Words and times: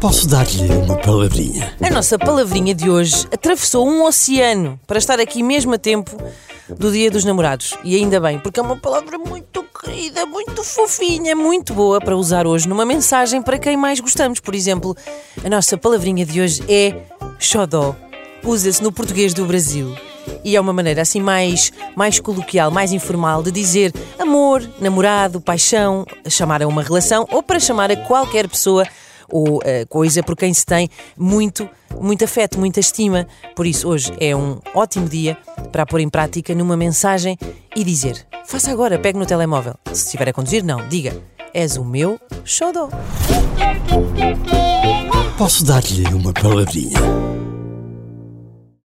Posso 0.00 0.26
dar-lhe 0.26 0.66
uma 0.72 0.96
palavrinha? 0.96 1.76
A 1.80 1.90
nossa 1.90 2.18
palavrinha 2.18 2.74
de 2.74 2.88
hoje 2.88 3.26
atravessou 3.32 3.86
um 3.86 4.04
oceano 4.04 4.80
para 4.86 4.98
estar 4.98 5.20
aqui 5.20 5.42
mesmo 5.42 5.74
a 5.74 5.78
tempo 5.78 6.16
do 6.68 6.90
Dia 6.90 7.10
dos 7.10 7.24
Namorados. 7.24 7.76
E 7.84 7.96
ainda 7.96 8.18
bem, 8.18 8.38
porque 8.38 8.58
é 8.58 8.62
uma 8.62 8.76
palavra 8.76 9.18
muito 9.18 9.62
querida, 9.62 10.24
muito 10.26 10.64
fofinha, 10.64 11.36
muito 11.36 11.74
boa 11.74 12.00
para 12.00 12.16
usar 12.16 12.46
hoje 12.46 12.68
numa 12.68 12.86
mensagem 12.86 13.42
para 13.42 13.58
quem 13.58 13.76
mais 13.76 14.00
gostamos. 14.00 14.40
Por 14.40 14.54
exemplo, 14.54 14.96
a 15.44 15.48
nossa 15.48 15.76
palavrinha 15.76 16.24
de 16.24 16.40
hoje 16.40 16.62
é 16.68 16.94
xodó. 17.38 17.94
Usa-se 18.42 18.82
no 18.82 18.90
português 18.90 19.34
do 19.34 19.44
Brasil. 19.44 19.94
E 20.44 20.56
é 20.56 20.60
uma 20.60 20.72
maneira 20.72 21.02
assim 21.02 21.20
mais, 21.20 21.72
mais 21.96 22.18
coloquial, 22.20 22.70
mais 22.70 22.92
informal 22.92 23.42
de 23.42 23.50
dizer 23.50 23.92
amor, 24.18 24.62
namorado, 24.80 25.40
paixão, 25.40 26.04
chamar 26.28 26.62
a 26.62 26.68
uma 26.68 26.82
relação 26.82 27.26
ou 27.30 27.42
para 27.42 27.60
chamar 27.60 27.90
a 27.90 27.96
qualquer 27.96 28.48
pessoa 28.48 28.86
ou 29.30 29.58
uh, 29.58 29.86
coisa 29.88 30.22
por 30.22 30.36
quem 30.36 30.52
se 30.52 30.66
tem 30.66 30.88
muito, 31.16 31.68
muito 32.00 32.24
afeto, 32.24 32.58
muita 32.58 32.80
estima. 32.80 33.26
Por 33.54 33.66
isso, 33.66 33.88
hoje 33.88 34.12
é 34.18 34.34
um 34.34 34.58
ótimo 34.74 35.08
dia 35.08 35.36
para 35.70 35.86
pôr 35.86 36.00
em 36.00 36.08
prática 36.08 36.54
numa 36.54 36.76
mensagem 36.76 37.38
e 37.74 37.84
dizer: 37.84 38.26
faça 38.44 38.70
agora, 38.70 38.98
pegue 38.98 39.18
no 39.18 39.26
telemóvel. 39.26 39.74
Se 39.92 40.06
estiver 40.06 40.28
a 40.28 40.32
conduzir, 40.32 40.64
não, 40.64 40.88
diga: 40.88 41.16
és 41.54 41.76
o 41.76 41.84
meu 41.84 42.18
xodó. 42.44 42.88
Posso 45.38 45.64
dar-lhe 45.64 46.04
uma 46.12 46.32
palavrinha? 46.32 47.29